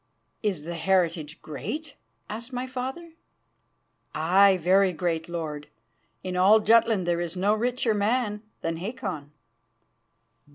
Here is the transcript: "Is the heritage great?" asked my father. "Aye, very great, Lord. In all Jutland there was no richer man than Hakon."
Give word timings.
"Is 0.41 0.63
the 0.63 0.73
heritage 0.73 1.43
great?" 1.43 1.95
asked 2.27 2.51
my 2.51 2.65
father. 2.65 3.13
"Aye, 4.15 4.57
very 4.59 4.91
great, 4.93 5.29
Lord. 5.29 5.67
In 6.23 6.35
all 6.35 6.59
Jutland 6.59 7.05
there 7.05 7.19
was 7.19 7.37
no 7.37 7.53
richer 7.53 7.93
man 7.93 8.41
than 8.61 8.77
Hakon." 8.77 9.31